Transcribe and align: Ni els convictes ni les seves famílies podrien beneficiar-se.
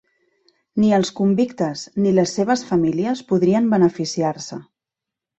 Ni 0.83 0.87
els 0.97 1.09
convictes 1.17 1.83
ni 2.05 2.13
les 2.19 2.33
seves 2.37 2.63
famílies 2.69 3.21
podrien 3.33 3.67
beneficiar-se. 3.75 4.59